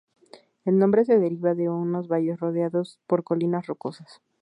El 0.65 0.79
nombre 0.79 1.05
se 1.05 1.19
deriva 1.19 1.53
de 1.53 1.69
unos 1.69 2.07
valles 2.07 2.39
rodeados 2.39 2.99
por 3.05 3.23
colinas 3.23 3.67
rocosas. 3.67 4.19